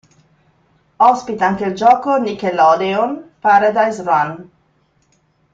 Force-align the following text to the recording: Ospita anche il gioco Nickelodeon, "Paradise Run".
Ospita 0.97 1.45
anche 1.45 1.63
il 1.65 1.75
gioco 1.75 2.17
Nickelodeon, 2.17 3.33
"Paradise 3.39 4.01
Run". 4.01 4.49